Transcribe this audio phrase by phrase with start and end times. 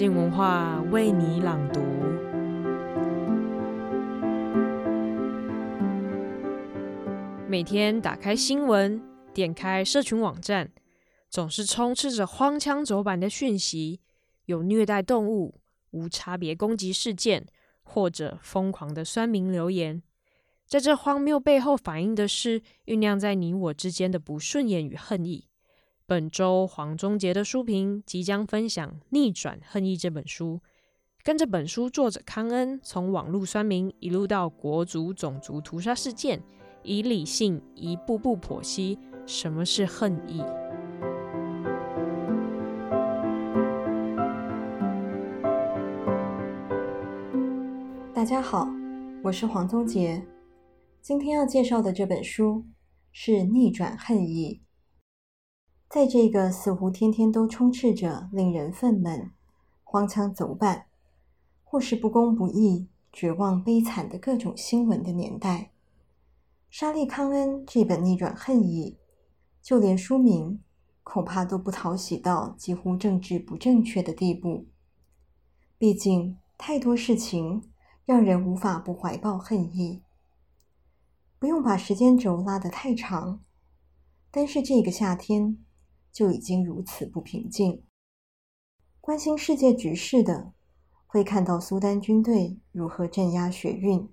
[0.00, 1.80] 静文化为你朗读。
[7.46, 8.98] 每天打开新闻，
[9.34, 10.72] 点开社群网站，
[11.28, 14.00] 总是充斥着荒腔走板的讯息，
[14.46, 15.60] 有虐待动物、
[15.90, 17.44] 无差别攻击事件，
[17.82, 20.02] 或者疯狂的酸民留言。
[20.66, 25.49] 在这荒谬背后，反映的是酝酿在你我之间的不顺眼与恨意。
[26.10, 30.60] 本周黄宗杰的书评即将分享《逆转恨意》这本书，
[31.22, 36.42] 跟着本书作者康恩，从网络酸民一路到国族种族屠杀事件，
[36.82, 40.42] 以理性一步步剖析什么是恨意。
[48.12, 48.68] 大家好，
[49.22, 50.26] 我是黄宗杰。
[51.00, 52.64] 今天要介绍的这本书
[53.12, 54.60] 是《逆转恨意》。
[55.90, 59.30] 在这个似乎天天都充斥着令人愤懑、
[59.82, 60.86] 荒腔走板，
[61.64, 65.72] 或是不公不义、绝望悲惨的各种新闻的年代，
[66.70, 68.98] 莎莉·康恩这本《逆转恨意》，
[69.66, 70.62] 就连书名
[71.02, 74.68] 恐怕都不讨喜到几乎政治不正确的地步。
[75.76, 77.68] 毕竟，太多事情
[78.04, 80.04] 让人无法不怀抱恨意。
[81.40, 83.40] 不用把时间轴拉得太长，
[84.30, 85.58] 但是这个夏天
[86.12, 87.82] 就已经如此不平静。
[89.00, 90.52] 关心世界局势的，
[91.06, 94.08] 会看到苏丹军队如何镇压学运，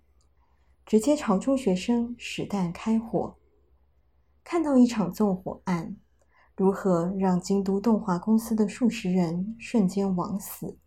[0.86, 3.38] 直接朝中学生实弹开火；
[4.44, 5.98] 看到一场纵火案，
[6.56, 10.78] 如何让京都动画公司的数十人瞬间枉死。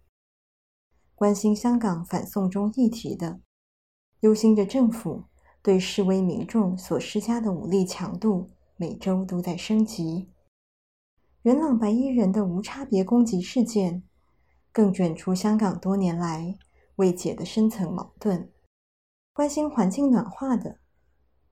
[1.15, 3.41] 关心香港反送中议题的，
[4.21, 5.25] 忧心着政府。
[5.63, 10.31] 对示威民众所施加的武力强度，每周都在升级。
[11.43, 14.03] 元朗白衣人的无差别攻击事件，
[14.71, 16.59] 更卷出香港多年来
[16.97, 18.53] 未解的深层矛盾。
[19.33, 20.81] 关心环境暖化的，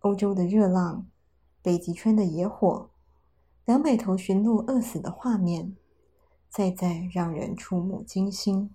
[0.01, 1.07] 欧洲的热浪，
[1.63, 2.91] 北极圈的野火，
[3.65, 5.75] 两百头驯鹿饿死的画面，
[6.51, 8.75] 再再让人触目惊心。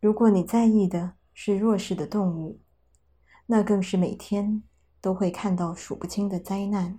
[0.00, 2.58] 如果你在意的是弱势的动物，
[3.44, 4.62] 那更是每天
[5.02, 6.98] 都会看到数不清的灾难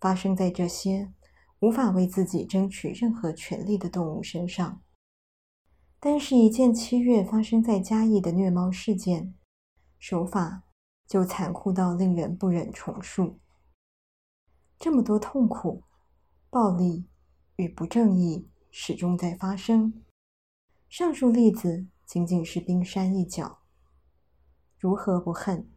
[0.00, 1.12] 发生在这些
[1.60, 4.80] 无法为自己争取任何权利的动物身上。
[6.00, 9.34] 但是一件七月发生在嘉义的虐猫事件，
[9.98, 10.62] 手法
[11.06, 13.40] 就残酷到令人不忍重述。
[14.78, 15.82] 这么多痛苦、
[16.50, 17.04] 暴力
[17.56, 20.04] 与不正义始终在发生，
[20.88, 23.58] 上述例子仅仅是冰山一角。
[24.78, 25.68] 如何不恨？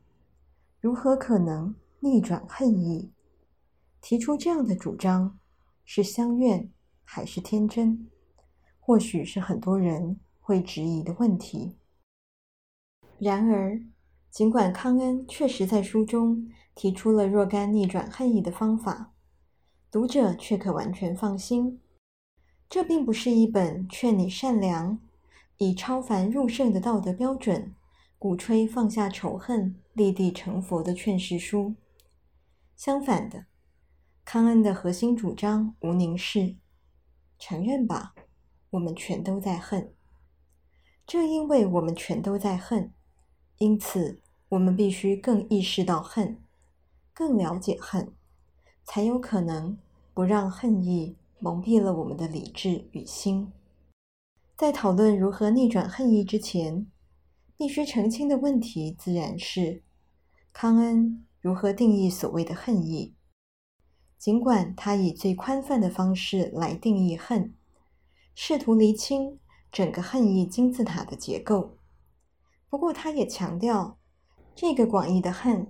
[0.79, 3.11] 如何可能逆转恨意？
[3.99, 5.39] 提出这样的主张，
[5.93, 6.71] 是相愿
[7.03, 8.07] 还是天真？
[8.79, 11.75] 或许是很多人会质疑的问题。
[13.19, 13.77] 然而，
[14.29, 19.11] 尽管康恩确实在书中提出了若干逆转恨意的方法，
[19.91, 21.81] 读者却可完全放心。
[22.69, 24.97] 这并不是一本劝你善良、
[25.57, 27.75] 以超凡入圣的道德标准。
[28.17, 31.75] 鼓吹放下仇恨、立地成佛的劝世书。
[32.77, 33.47] 相反的，
[34.23, 36.55] 康恩的核心主张无宁是：
[37.37, 38.13] 承认吧，
[38.69, 39.93] 我们全都在恨。
[41.05, 42.93] 正因为我们全都在恨，
[43.57, 46.39] 因此我们必须更意识到恨，
[47.13, 48.13] 更了解恨，
[48.85, 49.77] 才有可能
[50.13, 53.51] 不让恨意蒙蔽了我们的理智与心。
[54.55, 56.89] 在讨论如何逆转恨意之前，
[57.57, 59.83] 必须澄清的问题自然是：
[60.53, 63.15] 康恩如何定义所谓的恨意？
[64.21, 67.55] 尽管他以最宽泛的方式来定义恨，
[68.35, 69.39] 试图厘清
[69.71, 71.75] 整个恨意金字塔的结构，
[72.69, 73.97] 不过他也强调，
[74.53, 75.65] 这个广义的恨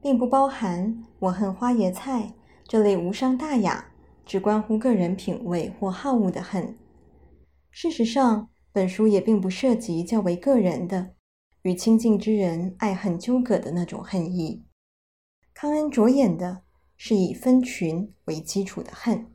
[0.00, 2.32] 并不包含“我恨花椰菜”
[2.64, 3.90] 这类无伤大雅、
[4.24, 6.78] 只关乎个人品味或好恶的恨。
[7.72, 11.16] 事实上，本书也并不涉及较为个人的。
[11.62, 14.64] 与亲近之人爱恨纠葛的那种恨意，
[15.52, 16.62] 康恩着眼的
[16.96, 19.30] 是以分群为基础的恨，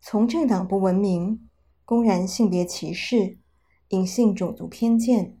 [0.00, 1.48] 从政党不文明、
[1.84, 3.38] 公然性别歧视、
[3.88, 5.38] 隐性种族偏见，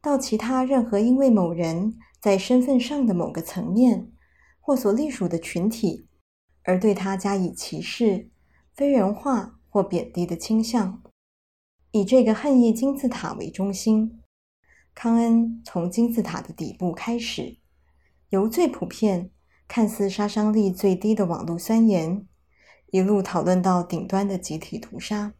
[0.00, 4.10] 到其他任何因为某人在身份上的某个层面
[4.60, 6.08] 或所隶属的群体
[6.64, 8.30] 而对他加以歧视、
[8.74, 11.02] 非人化或贬低的倾向，
[11.92, 14.20] 以这个恨意金字塔为中心。
[14.94, 17.56] 康恩从金字塔的底部开始，
[18.28, 19.30] 由最普遍、
[19.74, 22.26] 看似杀伤力最低的网络酸言，
[22.90, 25.32] 一路讨论到顶端的集体屠杀。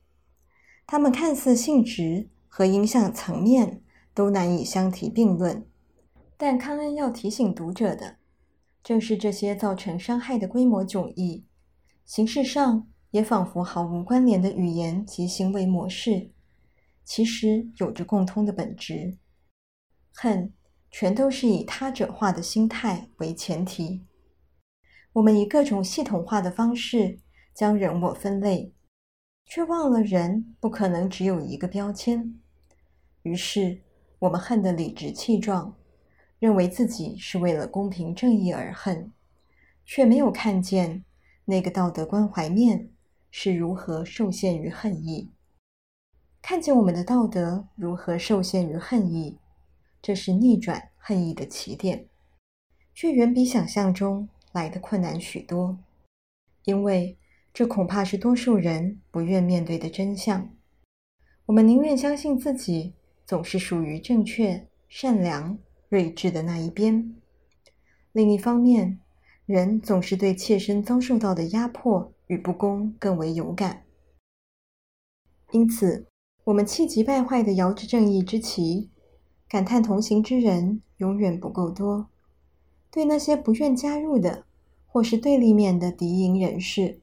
[0.87, 3.83] 他们看似性质和影响层面
[4.15, 5.67] 都难以相提并论，
[6.39, 8.17] 但康恩要提醒读者的，
[8.83, 11.45] 正是这些造成伤害的规模迥异，
[12.07, 16.31] 形式上也仿佛毫无关联的语言及行为模式，
[17.05, 19.19] 其实有着共通的本质：
[20.15, 20.51] 恨
[20.91, 24.01] 全都是以他者化的心态为前提。
[25.15, 27.19] 我们以各种系统化的方式
[27.55, 28.73] 将人我分类，
[29.45, 32.41] 却忘了人不可能只有一个标签。
[33.23, 33.83] 于是，
[34.21, 35.77] 我们恨得理直气壮。
[36.39, 39.13] 认为自己是为了公平正义而恨，
[39.85, 41.05] 却没有看见
[41.45, 42.91] 那个道德关怀面
[43.31, 45.31] 是如何受限于恨意。
[46.41, 49.39] 看见我们的道德如何受限于恨意，
[50.03, 52.09] 这是逆转恨意的起点，
[52.93, 55.79] 却远比想象中来的困难许多。
[56.65, 57.19] 因为
[57.53, 60.55] 这恐怕是多数人不愿面对的真相。
[61.47, 62.95] 我们宁愿相信自己
[63.27, 65.59] 总是属于正确、善良。
[65.89, 67.15] 睿智的那一边。
[68.13, 68.99] 另一方面，
[69.45, 73.85] 人总是对切身遭受到的压迫与不公更为有感，
[75.51, 76.07] 因此，
[76.45, 78.91] 我们气急败坏地摇着正义之旗，
[79.47, 82.09] 感叹同行之人永远不够多。
[82.93, 84.45] 对那些不愿加入的，
[84.87, 87.01] 或是对立面的敌营人士，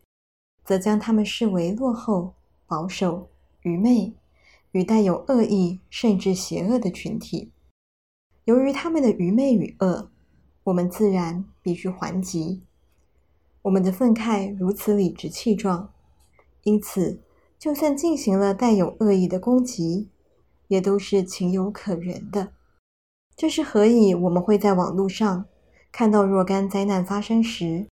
[0.64, 2.36] 则将他们视为落后、
[2.68, 3.28] 保守、
[3.64, 4.14] 愚昧
[4.72, 7.52] 与带有恶意甚至邪恶的群体。
[8.46, 10.12] 由于他们的愚昧与恶，
[10.66, 12.62] 我们自然必须还击。
[13.64, 15.92] 我们的愤慨如此理直气壮，
[16.64, 17.20] 因此，
[17.58, 20.10] 就算进行了带有恶意的攻击，
[20.68, 22.54] 也都是情有可原的。
[23.36, 25.46] 这是何以我们会在网络上
[25.92, 27.88] 看到若干灾难发生时，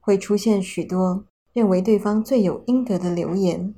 [0.00, 3.74] 会出现许多认为对方罪有应得的留言。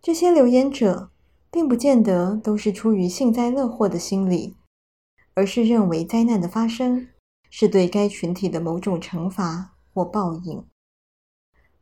[0.00, 1.10] 这些留言者
[1.50, 4.56] 并不见得都是出于幸灾乐祸的心理。
[5.38, 7.08] 而是认为灾难的发生
[7.50, 10.64] 是对该群体的某种惩罚或报应。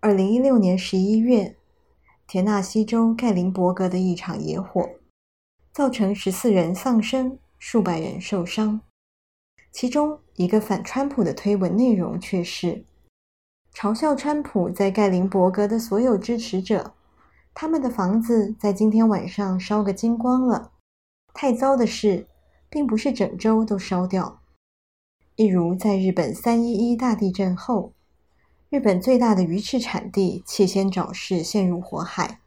[0.01, 1.57] 二零一六年十一月，
[2.27, 4.85] 田纳西州盖林伯格的一场野火，
[5.73, 8.81] 造成十四人丧生，数百人受伤。
[9.75, 12.87] 其中一个反川普的推文内容却是
[13.75, 16.95] 嘲笑川普在盖林伯格的所有支持者，
[17.53, 20.73] 他们的房子在今天晚上烧个精光了。
[21.35, 22.27] 太糟的是。
[22.71, 24.41] 并不是整州都烧掉，
[25.37, 27.93] 一如在日本三一一大地震后，
[28.69, 32.41] 日本最大的鱼翅产地气仙沼市陷入火海，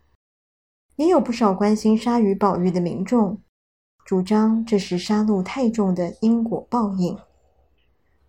[0.98, 3.42] 也有不少关心鲨鱼保育的民众
[4.08, 7.18] 主张这是杀戮太重的因果报应。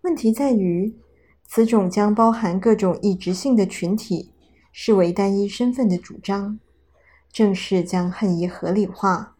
[0.01, 0.93] 问题在于，
[1.47, 4.33] 此种将包含各种异质性的群体
[4.73, 6.59] 视为单一身份的主张，
[7.31, 9.37] 正是将恨意合理化。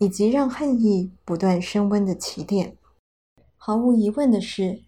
[0.00, 2.76] 以及让恨意不断升温的起点。
[3.56, 4.84] 毫无疑问的是，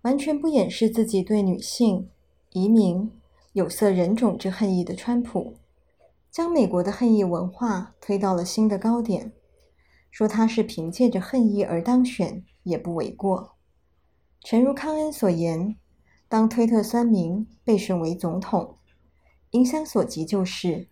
[0.00, 2.08] 完全不掩饰自己对女性、
[2.52, 3.12] 移民、
[3.52, 5.58] 有色人种之恨意的川普，
[6.30, 9.30] 将美国的恨意文化推到了新的高点，
[10.16, 13.58] 说他是凭借着恨意而当选也不为过。
[14.40, 15.76] 诚如康恩所言，
[16.26, 18.78] 当推特酸民被选为总统，
[19.50, 20.88] 影响所及就是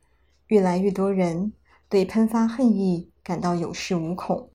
[0.48, 1.54] 越来越多人
[1.88, 3.10] 对喷发恨意。
[3.22, 4.50] 感到有恃无恐，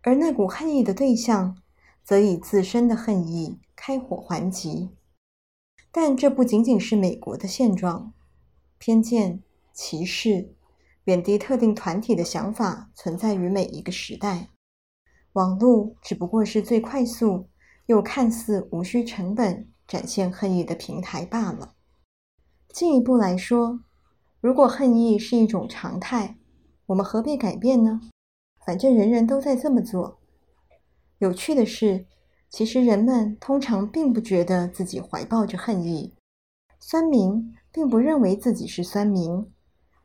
[0.00, 1.58] 而那股恨意的对象，
[2.02, 4.88] 则以自身的恨意开火还击。
[5.92, 8.14] 但这不仅仅是美国的现状，
[8.78, 9.42] 偏见、
[9.74, 10.54] 歧视、
[11.04, 14.50] 贬低特定团体的想法存在于每一个时代。
[15.32, 17.48] 网络只不过是最快速
[17.86, 21.74] 又看似无需成本展现恨意的平台罢了。
[22.68, 23.80] 进一步来说，
[24.40, 26.36] 如果恨意是一种常态，
[26.86, 28.00] 我们何必改变呢？
[28.66, 30.20] 反正人人都在这么做。
[31.18, 32.06] 有趣的是，
[32.48, 36.14] 其实人们通常并不觉得自己怀抱着恨意，
[36.78, 39.50] 酸民并不认为自己是酸民，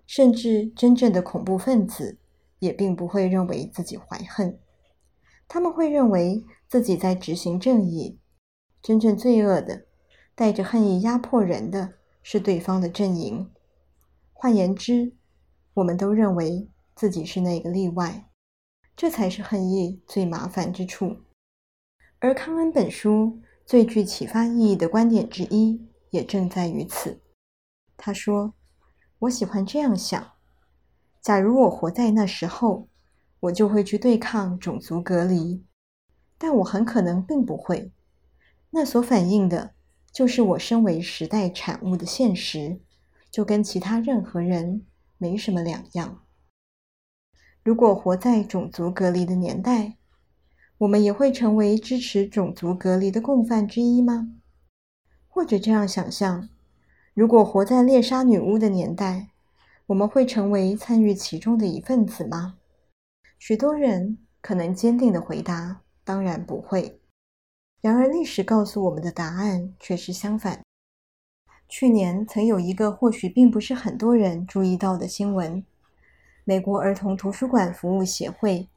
[0.06, 2.18] 甚至真正的恐怖分子
[2.60, 4.60] 也并不会认为自己怀恨。
[5.48, 8.20] 他们会认为自己在执行正义。
[8.82, 9.86] 真正罪恶的、
[10.36, 13.52] 带着恨意压迫人的是对方的阵营。
[14.34, 15.14] 换言之，
[15.76, 16.70] 我们都认为。
[16.96, 18.30] 自己是那个例外，
[18.96, 21.18] 这才是恨意最麻烦之处。
[22.20, 27.22] 而康恩本书最具启发意义的观点之一，也正在于此。
[27.98, 28.54] 他说
[29.20, 30.34] ：“我喜欢这样想，
[31.22, 32.88] 假如我活在那时候，
[33.40, 35.64] 我就会去对抗种族隔离，
[36.38, 37.92] 但我很可能并不会。
[38.72, 39.74] 那所反映的，
[40.12, 42.82] 就是我身为时代产物的现实，
[43.32, 44.86] 就跟其他任何人
[45.18, 46.22] 没什么两样。”
[47.64, 49.98] 如果活在种族隔离的年代，
[50.80, 54.36] 我们也会成为支持种族隔离的共犯之一吗？
[55.28, 56.50] 或者这样想象，
[57.16, 59.30] 如果活在猎杀女巫的年代，
[59.86, 62.58] 我们会成为参与其中的一份子吗？
[63.40, 67.00] 许多人可能坚定地回答：当然不会。
[67.80, 70.62] 然而，历史告诉我们的答案却是相反。
[71.70, 75.64] 去年曾有一个或许并不是很多人注意到的新闻：
[76.44, 78.68] 美国儿童图书馆服务协会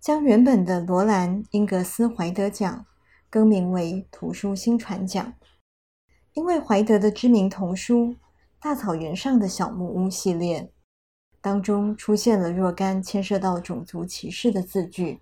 [0.00, 2.86] 将原本的罗兰·英格斯怀德奖
[3.28, 5.34] 更名为图书新传奖。
[6.34, 8.06] 因为怀德的知名童书
[8.58, 10.72] 《大草原上的小木屋》系列
[11.42, 15.20] 当中出现了若干牵涉到种族歧视的字句，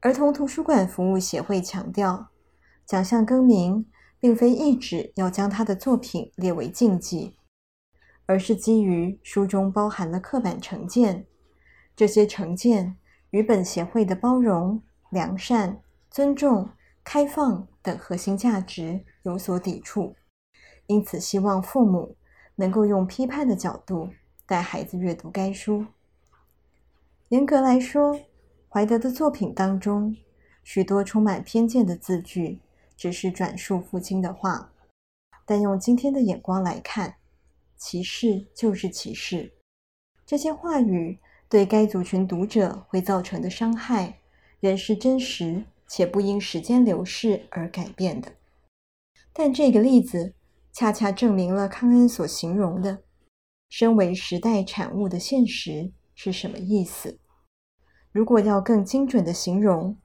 [0.00, 2.28] 儿童图书馆服务协会强调，
[2.84, 3.86] 奖项更名
[4.20, 7.36] 并非意指要将他的作品列为禁忌，
[8.26, 11.24] 而是基于书中包含了刻板成见，
[11.94, 12.96] 这些成见
[13.30, 16.68] 与本协会的包容、良善、尊重、
[17.08, 20.16] 开放等核心价值有所抵触，
[20.88, 22.16] 因此希望父母
[22.56, 24.10] 能够用批判的角度
[24.44, 25.86] 带孩子阅读该书。
[27.28, 28.18] 严格来说，
[28.68, 30.16] 怀德的作品当中
[30.64, 32.58] 许多充满偏见的字句，
[32.96, 34.72] 只是转述父亲的话。
[35.46, 37.14] 但用今天的眼光来看，
[37.76, 39.52] 歧视就是歧视。
[40.26, 44.18] 这些话语对该族群读者会造成的伤害，
[44.58, 45.64] 仍是真实。
[45.88, 48.32] 且不因时间流逝而改变的。
[49.32, 50.34] 但这个例子
[50.72, 53.02] 恰恰证明了康恩所形容的
[53.68, 57.18] “身为时代产物的现实”是什么意思。
[58.12, 59.98] 如果要更精准的形容，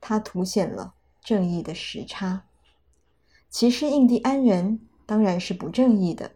[0.00, 2.44] 它凸显了正义的时差。
[3.50, 6.32] 歧视印第安人当然是不正义的，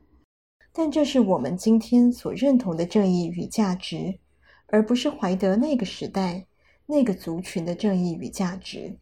[0.73, 4.19] 但这是我们今天所认同的正义与价值，
[4.67, 6.47] 而不是怀德那个时代。
[6.87, 8.99] 那个族群的正义与价值，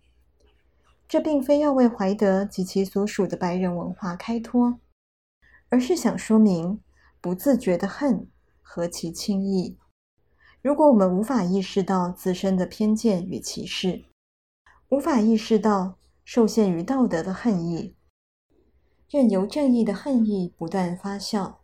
[1.09, 4.79] 这并非要为怀德及其所属的白人文化开脱，
[5.69, 6.81] 而是想说明
[7.21, 8.29] 不自觉的恨
[8.63, 9.77] 何其轻易。
[10.63, 14.05] 如果我们无法意识到自身的偏见与歧视，
[14.91, 17.97] 无法意识到受限于道德的恨意，
[19.09, 21.57] 任由正义的恨意不断发酵，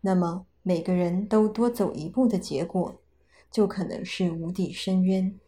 [0.00, 3.00] 那么每个人都多走一步的结果，
[3.50, 5.38] 就可能是无底深渊。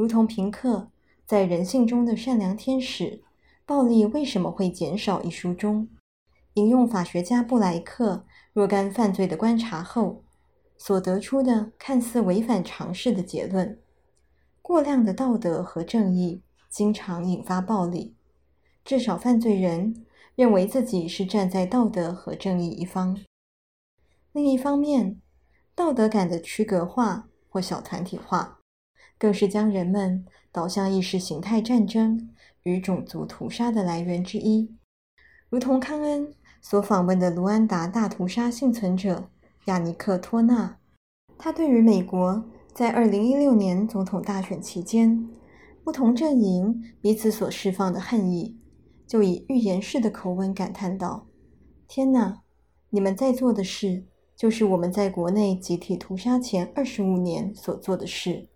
[0.00, 0.90] 如同平克
[1.26, 3.22] 在《人性中的善良天使：
[3.66, 5.90] 暴力为什么会减少》一书中，
[6.54, 10.24] 引用法学家布莱克若干犯罪的观察后
[10.78, 13.78] 所得出的看似违反常识的结论：
[14.62, 16.40] 过量的道德和正义
[16.70, 18.16] 经常引发暴力。
[18.82, 23.20] 至少犯罪人认为自己是站在道德和正义一方。
[24.32, 25.20] 另一方面，
[25.74, 28.59] 道德感的区隔化或小团体化。
[29.20, 32.30] 更是将人们导向意识形态战争
[32.62, 34.74] 与种族屠杀的来源之一，
[35.50, 39.28] 如同康恩所访问的卢安达大屠杀幸存者
[39.66, 40.78] 亚尼克·托纳，
[41.36, 45.28] 他对于美国在二零一六年总统大选期间
[45.84, 48.58] 不同阵营彼此所释放的恨意，
[49.06, 51.26] 就以预言式的口吻感叹道
[51.86, 52.42] ：“天哪，
[52.88, 58.48] 你们在做的事，就是我们在国内集体屠杀前二十五年所做的事。”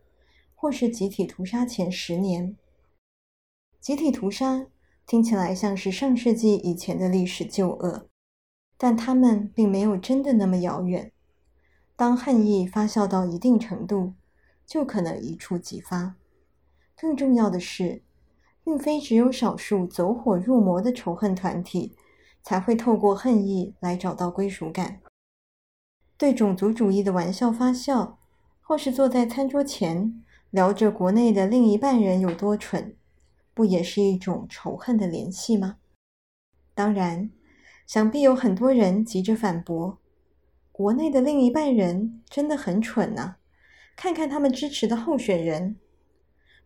[0.64, 2.56] 或是集体屠杀前十年，
[3.82, 4.66] 集体屠杀
[5.06, 8.08] 听起来像是上世纪以前的历史旧恶，
[8.78, 11.12] 但他们并没有真的那么遥远。
[11.96, 14.14] 当恨意发酵到一定程度，
[14.64, 16.14] 就可能一触即发。
[16.96, 18.02] 更重要的是，
[18.64, 21.94] 并非只有少数走火入魔的仇恨团体
[22.42, 25.02] 才会透过恨意来找到归属感。
[26.16, 28.18] 对种族主义的玩笑发笑，
[28.62, 32.94] 或是坐在餐桌前，聊着国内的另一半人有多蠢，
[33.52, 35.78] 不也是一种仇恨的联系吗？
[36.76, 37.32] 当然，
[37.88, 39.98] 想必有很多人急着反驳：
[40.70, 43.34] 国内的另一半人真的很蠢呐！
[43.96, 45.74] 看看他们支持的候选人。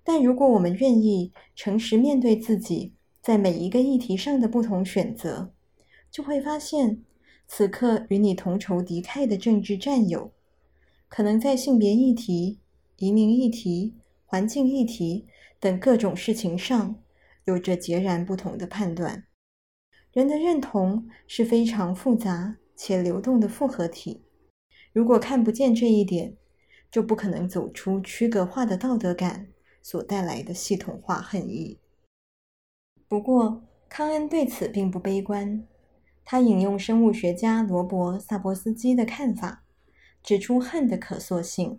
[0.04, 2.92] 但如果我们愿意诚实面对自己
[3.22, 5.54] 在每一个议题上的不同选择，
[6.10, 7.02] 就会发现，
[7.46, 10.30] 此刻与你同仇敌忾的政治战友，
[11.08, 12.58] 可能在性别议题。
[12.98, 13.94] 移民议题、
[14.26, 15.26] 环境议题
[15.60, 16.96] 等各种事情上，
[17.44, 19.24] 有着截然不同的判断。
[20.12, 24.24] 人的认同是非常复杂且流动的复合体。
[24.92, 26.36] 如果看不见这一点，
[26.90, 29.48] 就不可能走出区隔化的道德感
[29.80, 31.78] 所带来的系统化恨意。
[33.06, 35.64] 不过，康恩对此并不悲观。
[36.24, 39.64] 他引用生物学家罗伯·萨博斯基的看法，
[40.22, 41.78] 指出恨的可塑性。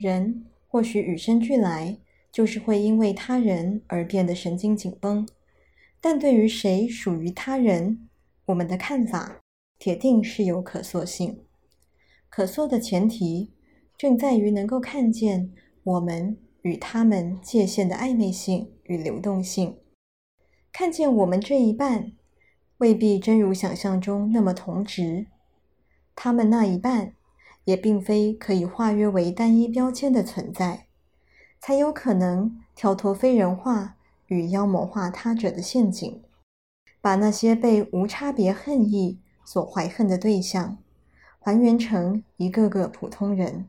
[0.00, 1.98] 人或许与生俱来
[2.32, 5.28] 就是会因为他人而变得神经紧绷，
[6.00, 8.08] 但对于谁属于他人，
[8.46, 9.42] 我们的看法
[9.78, 11.44] 铁定是有可塑性。
[12.30, 13.52] 可塑的前提
[13.98, 15.52] 正在于能够看见
[15.84, 19.76] 我们与他们界限的暧昧性与流动性，
[20.72, 22.12] 看见我们这一半
[22.78, 25.26] 未必真如想象中那么同质，
[26.14, 27.12] 他们那一半。
[27.64, 30.86] 也并非可以化约为单一标签的存在，
[31.60, 36.22] 才有可能跳脱非人化与妖魔化他者的陷阱，
[37.00, 40.78] 把那些被无差别恨意所怀恨的对象，
[41.38, 43.68] 还原成一个个普通人。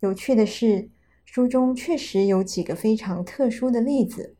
[0.00, 0.90] 有趣的是，
[1.24, 4.36] 书中确实有几个非常特殊的例子，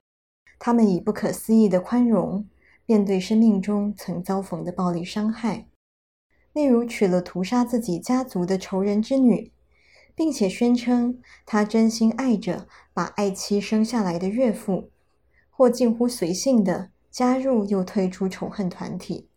[0.59, 2.49] 他们以不可思议的宽容，
[2.87, 5.66] 面对生命中曾遭逢的暴力伤害。
[6.54, 9.52] 例如娶了屠杀自己家族的仇人之女，
[10.14, 14.90] 并且宣称他真心爱着把爱妻生下来的岳父，
[15.50, 19.28] 或近乎随性地加入又退出仇恨团体。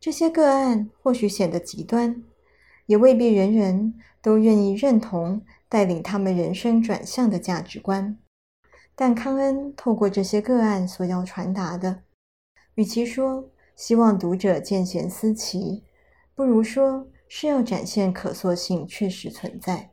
[0.00, 2.24] 这些个案或许显得极端，
[2.86, 8.16] 也未必人人都愿意认同带领他们人生转向的价值观。
[8.94, 12.02] 但康恩透过这些个案所要传达的，
[12.76, 15.82] 与其说希望读者见贤思齐。
[16.40, 19.90] 不如说是要展现可塑性确实存在，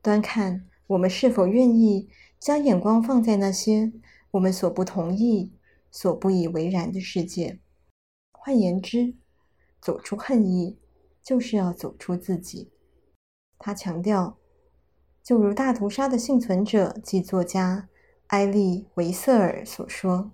[0.00, 2.08] 端看我们是否愿意
[2.38, 3.92] 将眼光放在那些
[4.30, 5.52] 我们所不同意、
[5.90, 7.58] 所不以为然的世界。
[8.30, 9.16] 换言之，
[9.80, 10.78] 走出恨意，
[11.20, 12.70] 就是要走出自己。
[13.58, 14.38] 他强调，
[15.20, 17.88] 就如大屠杀的幸存者及作家
[18.28, 20.30] 埃利维瑟尔所说：“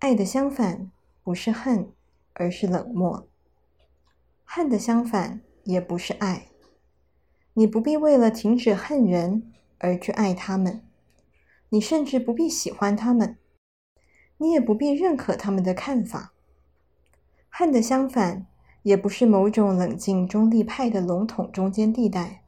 [0.00, 1.90] 爱的相反不是恨，
[2.34, 3.26] 而是冷漠。”
[4.48, 6.46] 恨的相反也不是爱，
[7.52, 10.88] 你不必为了停止恨人而去爱他们，
[11.68, 13.36] 你甚至不必喜欢他们，
[14.38, 16.32] 你也不必认可他们的看法。
[17.50, 18.46] 恨的相反
[18.82, 22.44] 也不是某种冷静中立派的笼统中间地带，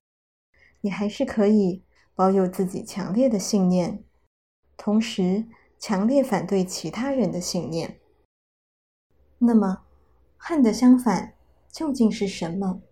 [0.80, 1.82] 你还是可以
[2.14, 4.04] 保有自己强烈的信念，
[4.76, 5.46] 同时
[5.78, 7.98] 强烈反对其他人的信念。
[9.38, 9.82] 那么，
[10.36, 11.34] 恨的相反
[11.78, 12.82] 究竟是什么？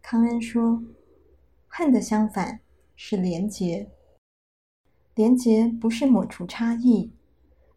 [0.00, 0.80] 康恩说
[1.66, 2.60] ：“恨的相反
[2.94, 3.90] 是连结。
[5.16, 7.10] 连结不是抹除差异，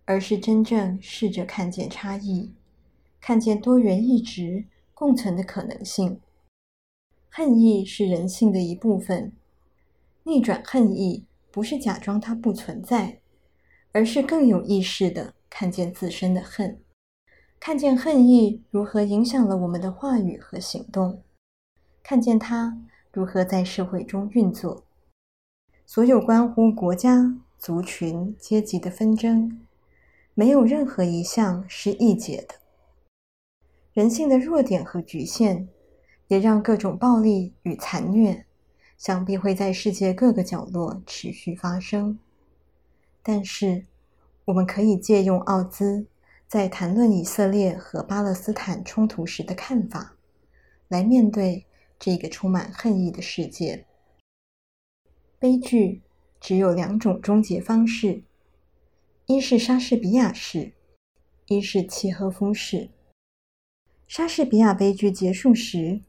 [0.05, 2.53] 而是真正试着看见差异，
[3.19, 6.21] 看见多元一直共存的可能性。
[7.27, 9.33] 恨意是人性的一部分，
[10.25, 13.19] 逆转恨意不是假装它不存在，
[13.91, 16.79] 而是更有意识地看见自身的恨。”
[17.65, 21.23] 看见恨意如何影响了我们的话语和行动，
[22.03, 22.77] 看见它
[23.13, 24.83] 如何在社会中运作。
[25.85, 29.65] 所有关乎国家、族群、阶级的纷争，
[30.33, 32.55] 没有任何一项是易解的。
[33.93, 35.69] 人性的弱点和局限，
[36.27, 38.45] 也让各种暴力与残虐，
[38.97, 42.19] 想必会在世界各个角落持续发生。
[43.21, 43.85] 但是，
[44.43, 46.07] 我们可以借用奥兹。
[46.53, 50.15] 在谈论以色列和巴勒斯坦冲突时的看法，
[50.87, 51.65] 来面对
[51.97, 53.87] 这个充满恨意的世界。
[55.39, 56.03] 悲剧
[56.39, 58.21] 只有两种终结方式：
[59.25, 60.73] 一是莎士比亚式，
[61.47, 62.91] 一是契诃夫式。
[64.07, 66.01] 莎士比亚悲剧结束时，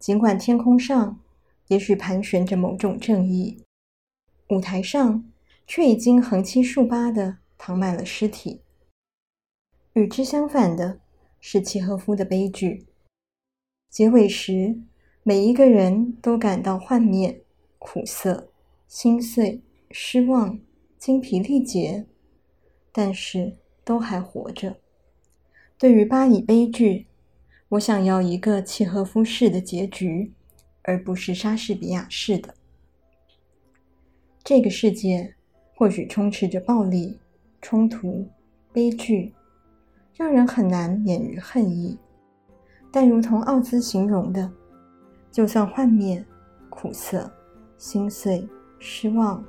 [0.00, 1.20] 尽管天空上
[1.68, 3.62] 也许盘旋着某种正义，
[4.48, 5.30] 舞台上
[5.64, 8.62] 却已经横七竖八地躺满了尸体。
[9.96, 11.00] 与之相反的
[11.40, 12.84] 是契诃夫的悲剧。
[13.88, 14.78] 结尾时，
[15.22, 17.42] 每一个人都感到幻灭、
[17.78, 18.50] 苦涩、
[18.86, 20.60] 心碎、失望、
[20.98, 22.04] 精疲力竭，
[22.92, 24.76] 但是都还活着。
[25.78, 27.06] 对于巴以悲剧，
[27.70, 30.30] 我想要一个契诃夫式的结局，
[30.82, 32.54] 而不是莎士比亚式的。
[34.44, 35.36] 这个世界
[35.74, 37.18] 或许充斥着暴力、
[37.62, 38.28] 冲突、
[38.74, 39.32] 悲剧。
[40.16, 41.98] 让人很难免于恨意，
[42.90, 44.50] 但如同奥兹形容的，
[45.30, 46.24] 就算幻灭、
[46.70, 47.30] 苦涩、
[47.76, 48.48] 心碎、
[48.78, 49.44] 失望、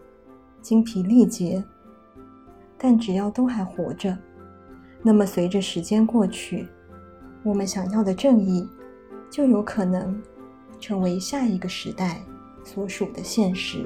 [0.62, 1.64] 精疲力竭，
[2.78, 4.18] 但只要都还活着，
[5.02, 6.68] 那么随着时间过去，
[7.44, 8.68] 我们想要的正义
[9.30, 10.22] 就有可能
[10.82, 12.22] 成为下一个时代
[12.66, 13.86] 所属的现实。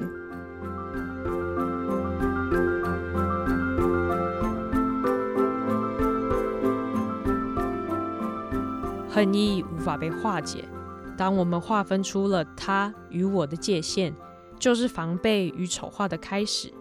[9.14, 10.64] 恨意无法被化解，
[11.18, 14.10] 当我们划分出了他与我的界限，
[14.58, 16.72] 就是防备与丑化的开始。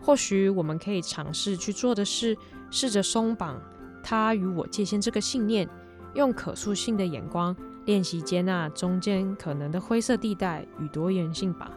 [0.00, 2.34] 或许我们可以尝试去做的是，
[2.70, 3.60] 试着松绑
[4.02, 5.68] 他与我界限这个信念，
[6.14, 11.70] 用可塑性的眼光练习接纳中间可能的灰色地带与多元性吧。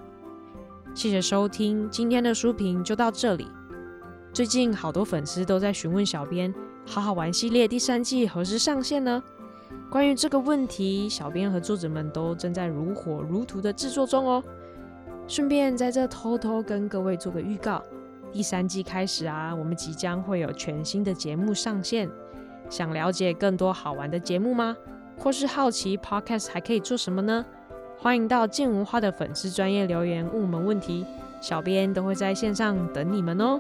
[0.96, 3.50] 谢谢收听，今天的书评就到这里。
[4.32, 6.54] 最近好多粉丝都在询问小编，
[6.86, 9.22] 好好玩系列第三季何时上线呢？
[9.90, 14.44] 关于这个问题，小编和作者们都正在如火如荼的制作中哦。
[15.28, 17.82] 顺便在这偷偷跟各位做个预告。
[18.32, 22.10] 第三季开始啊，我们即将会有全新的节目上线。
[22.70, 24.76] 想了解更多好玩的节目吗？
[25.18, 27.46] 或是好奇 Podcast 还可以做什么呢？
[27.98, 31.06] 欢迎到静文化的粉丝专业留言问我们问题，
[31.42, 33.60] 小编都会在线上等你们哦。